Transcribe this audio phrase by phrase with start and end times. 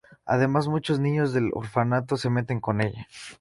[0.25, 3.07] Además, muchos niños del orfanato se meten con ella.